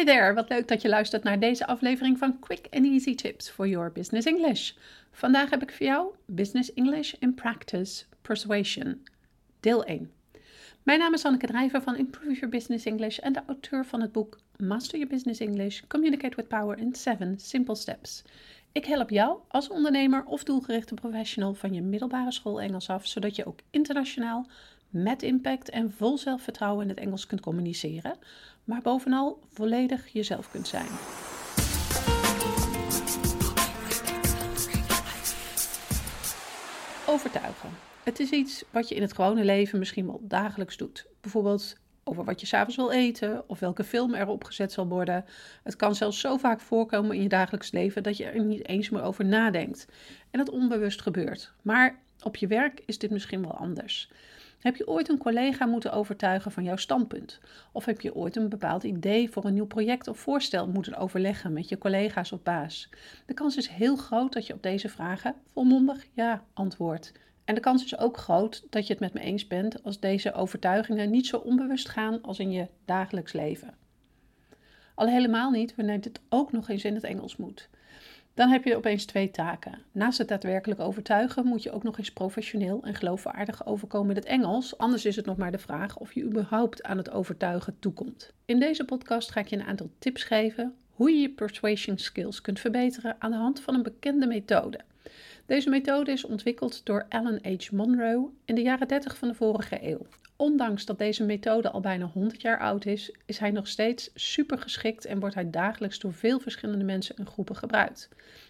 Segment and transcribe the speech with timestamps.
[0.00, 3.50] Hi there, wat leuk dat je luistert naar deze aflevering van Quick and Easy Tips
[3.50, 4.72] for Your Business English.
[5.10, 9.02] Vandaag heb ik voor jou Business English in Practice Persuasion,
[9.60, 10.10] deel 1.
[10.82, 14.12] Mijn naam is Anneke Drijver van Improve Your Business English en de auteur van het
[14.12, 18.22] boek Master Your Business English: Communicate with Power in 7 Simple Steps.
[18.72, 23.36] Ik help jou als ondernemer of doelgerichte professional van je middelbare school Engels af, zodat
[23.36, 24.46] je ook internationaal
[24.90, 28.16] met impact en vol zelfvertrouwen in het Engels kunt communiceren,
[28.70, 30.86] maar bovenal volledig jezelf kunt zijn.
[37.06, 37.70] Overtuigen.
[38.02, 41.06] Het is iets wat je in het gewone leven misschien wel dagelijks doet.
[41.20, 45.24] Bijvoorbeeld over wat je s'avonds wil eten of welke film er opgezet zal worden.
[45.62, 48.90] Het kan zelfs zo vaak voorkomen in je dagelijks leven dat je er niet eens
[48.90, 49.86] meer over nadenkt
[50.30, 51.52] en het onbewust gebeurt.
[51.62, 54.10] Maar op je werk is dit misschien wel anders.
[54.60, 57.40] Heb je ooit een collega moeten overtuigen van jouw standpunt?
[57.72, 61.52] Of heb je ooit een bepaald idee voor een nieuw project of voorstel moeten overleggen
[61.52, 62.88] met je collega's of baas?
[63.26, 67.12] De kans is heel groot dat je op deze vragen volmondig ja antwoordt.
[67.44, 70.32] En de kans is ook groot dat je het met me eens bent als deze
[70.32, 73.74] overtuigingen niet zo onbewust gaan als in je dagelijks leven.
[74.94, 77.68] Al helemaal niet wanneer het ook nog eens in het Engels moet.
[78.40, 79.78] Dan heb je opeens twee taken.
[79.92, 84.24] Naast het daadwerkelijk overtuigen moet je ook nog eens professioneel en geloofwaardig overkomen in het
[84.24, 84.78] Engels.
[84.78, 88.32] Anders is het nog maar de vraag of je überhaupt aan het overtuigen toekomt.
[88.44, 92.40] In deze podcast ga ik je een aantal tips geven hoe je je persuasion skills
[92.40, 94.80] kunt verbeteren aan de hand van een bekende methode.
[95.46, 97.70] Deze methode is ontwikkeld door Alan H.
[97.72, 100.06] Monroe in de jaren 30 van de vorige eeuw.
[100.40, 104.58] Ondanks dat deze methode al bijna 100 jaar oud is, is hij nog steeds super
[104.58, 108.08] geschikt en wordt hij dagelijks door veel verschillende mensen en groepen gebruikt.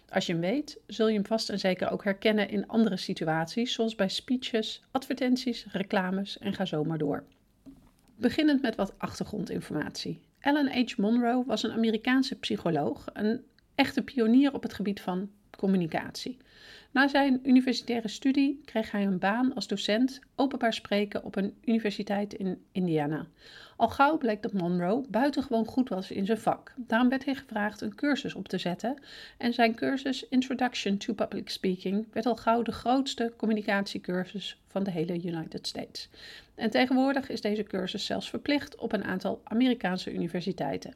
[0.09, 3.73] Als je hem weet, zul je hem vast en zeker ook herkennen in andere situaties,
[3.73, 7.23] zoals bij speeches, advertenties, reclames en ga zo maar door.
[8.15, 10.19] Beginnend met wat achtergrondinformatie.
[10.41, 10.97] Alan H.
[10.97, 13.43] Monroe was een Amerikaanse psycholoog, een
[13.75, 15.29] echte pionier op het gebied van
[15.61, 16.37] communicatie.
[16.91, 22.33] Na zijn universitaire studie kreeg hij een baan als docent openbaar spreken op een universiteit
[22.33, 23.27] in Indiana.
[23.77, 26.73] Al gauw bleek dat Monroe buitengewoon goed was in zijn vak.
[26.75, 28.97] Daarom werd hij gevraagd een cursus op te zetten
[29.37, 34.91] en zijn cursus Introduction to Public Speaking werd al gauw de grootste communicatiecursus van de
[34.91, 36.09] hele United States.
[36.55, 40.93] En tegenwoordig is deze cursus zelfs verplicht op een aantal Amerikaanse universiteiten.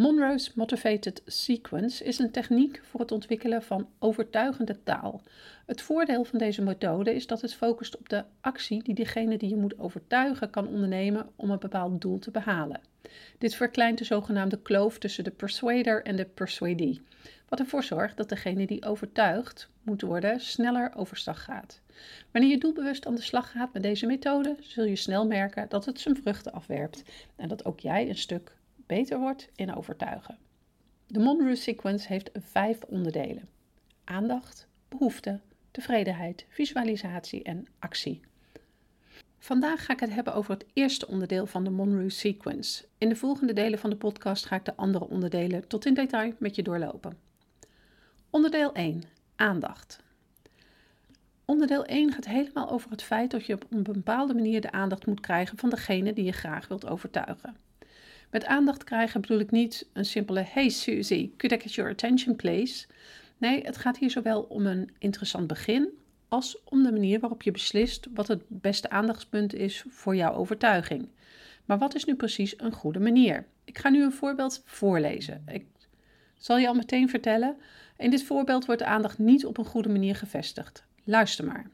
[0.00, 5.22] Monroe's Motivated Sequence is een techniek voor het ontwikkelen van overtuigende taal.
[5.66, 9.48] Het voordeel van deze methode is dat het focust op de actie die degene die
[9.48, 12.80] je moet overtuigen kan ondernemen om een bepaald doel te behalen.
[13.38, 17.02] Dit verkleint de zogenaamde kloof tussen de persuader en de persuadee,
[17.48, 21.80] wat ervoor zorgt dat degene die overtuigd moet worden sneller overstag gaat.
[22.30, 25.84] Wanneer je doelbewust aan de slag gaat met deze methode, zul je snel merken dat
[25.84, 27.02] het zijn vruchten afwerpt
[27.36, 28.58] en dat ook jij een stuk
[28.90, 30.38] beter wordt in overtuigen.
[31.06, 33.48] De Monroe Sequence heeft vijf onderdelen:
[34.04, 35.40] aandacht, behoefte,
[35.70, 38.20] tevredenheid, visualisatie en actie.
[39.38, 42.84] Vandaag ga ik het hebben over het eerste onderdeel van de Monroe Sequence.
[42.98, 46.32] In de volgende delen van de podcast ga ik de andere onderdelen tot in detail
[46.38, 47.18] met je doorlopen.
[48.30, 49.02] Onderdeel 1:
[49.36, 50.02] aandacht.
[51.44, 55.06] Onderdeel 1 gaat helemaal over het feit dat je op een bepaalde manier de aandacht
[55.06, 57.56] moet krijgen van degene die je graag wilt overtuigen.
[58.30, 62.36] Met aandacht krijgen bedoel ik niet een simpele Hey Susie, could I get your attention
[62.36, 62.86] please?
[63.38, 65.88] Nee, het gaat hier zowel om een interessant begin
[66.28, 71.08] als om de manier waarop je beslist wat het beste aandachtspunt is voor jouw overtuiging.
[71.64, 73.46] Maar wat is nu precies een goede manier?
[73.64, 75.42] Ik ga nu een voorbeeld voorlezen.
[75.46, 75.66] Ik
[76.38, 77.56] zal je al meteen vertellen.
[77.96, 80.84] In dit voorbeeld wordt de aandacht niet op een goede manier gevestigd.
[81.04, 81.70] Luister maar.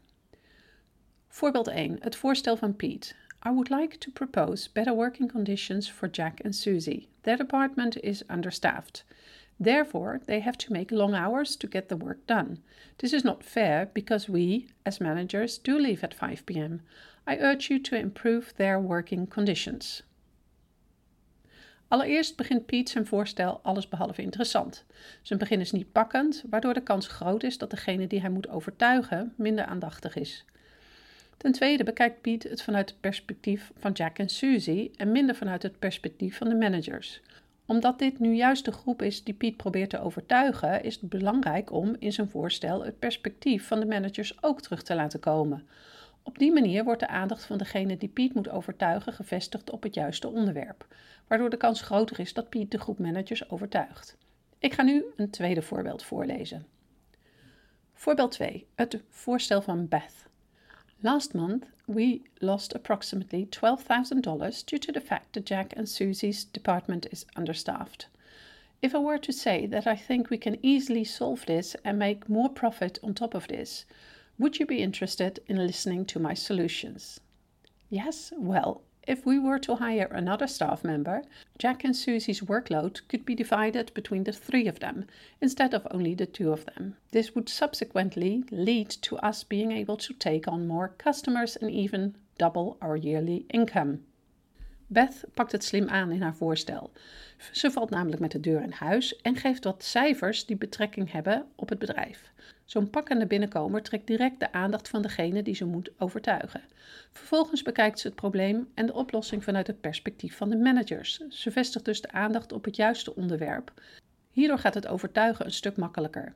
[1.28, 1.96] Voorbeeld 1.
[2.00, 3.16] Het voorstel van Piet.
[3.42, 7.08] I would like to propose better working conditions for Jack and Susie.
[7.22, 9.04] Their department is understaffed.
[9.58, 12.58] Therefore, they have to make long hours to get the work done.
[12.98, 16.82] This is not fair because we, as managers, do leave at 5 pm.
[17.26, 20.02] I urge you to improve their working conditions.
[21.88, 24.84] Allereerst begint Piet zijn voorstel allesbehalve interessant.
[25.22, 28.48] Zijn begin is niet pakkend, waardoor de kans groot is dat degene die hij moet
[28.48, 30.44] overtuigen minder aandachtig is.
[31.36, 35.62] Ten tweede bekijkt Piet het vanuit het perspectief van Jack en Susie en minder vanuit
[35.62, 37.20] het perspectief van de managers.
[37.66, 41.72] Omdat dit nu juist de groep is die Piet probeert te overtuigen, is het belangrijk
[41.72, 45.66] om in zijn voorstel het perspectief van de managers ook terug te laten komen.
[46.22, 49.94] Op die manier wordt de aandacht van degene die Piet moet overtuigen gevestigd op het
[49.94, 50.86] juiste onderwerp,
[51.26, 54.16] waardoor de kans groter is dat Piet de groep managers overtuigt.
[54.58, 56.66] Ik ga nu een tweede voorbeeld voorlezen.
[57.94, 58.66] Voorbeeld 2.
[58.74, 60.26] Het voorstel van Beth.
[61.06, 67.06] Last month, we lost approximately $12,000 due to the fact that Jack and Susie's department
[67.12, 68.06] is understaffed.
[68.82, 72.28] If I were to say that I think we can easily solve this and make
[72.28, 73.84] more profit on top of this,
[74.36, 77.20] would you be interested in listening to my solutions?
[77.88, 81.22] Yes, well, if we were to hire another staff member,
[81.58, 85.06] Jack and Susie's workload could be divided between the three of them
[85.40, 86.96] instead of only the two of them.
[87.12, 92.16] This would subsequently lead to us being able to take on more customers and even
[92.38, 94.02] double our yearly income.
[94.86, 96.90] Beth pakt het slim aan in haar voorstel.
[97.52, 101.46] Ze valt namelijk met de deur in huis en geeft wat cijfers die betrekking hebben
[101.54, 102.32] op het bedrijf.
[102.64, 106.62] Zo'n pakkende binnenkomer trekt direct de aandacht van degene die ze moet overtuigen.
[107.12, 111.20] Vervolgens bekijkt ze het probleem en de oplossing vanuit het perspectief van de managers.
[111.28, 113.72] Ze vestigt dus de aandacht op het juiste onderwerp.
[114.30, 116.32] Hierdoor gaat het overtuigen een stuk makkelijker.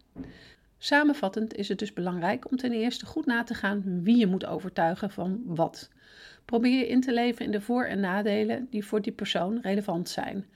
[0.82, 4.46] Samenvattend is het dus belangrijk om ten eerste goed na te gaan wie je moet
[4.46, 5.90] overtuigen van wat.
[6.44, 10.08] Probeer je in te leven in de voor- en nadelen die voor die persoon relevant
[10.08, 10.46] zijn.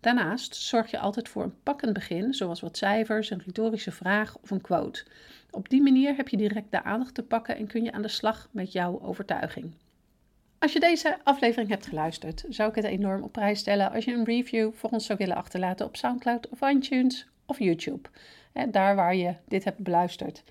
[0.00, 4.50] Daarnaast zorg je altijd voor een pakkend begin, zoals wat cijfers, een retorische vraag of
[4.50, 5.04] een quote.
[5.50, 8.08] Op die manier heb je direct de aandacht te pakken en kun je aan de
[8.08, 9.72] slag met jouw overtuiging.
[10.58, 14.12] Als je deze aflevering hebt geluisterd, zou ik het enorm op prijs stellen als je
[14.12, 18.08] een review voor ons zou willen achterlaten op SoundCloud of iTunes of YouTube.
[18.70, 20.42] Daar waar je dit hebt beluisterd.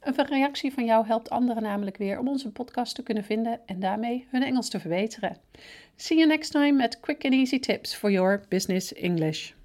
[0.00, 3.80] Een reactie van jou helpt anderen namelijk weer om onze podcast te kunnen vinden en
[3.80, 5.36] daarmee hun Engels te verbeteren.
[5.96, 9.56] See you next time at quick and easy tips for your business English.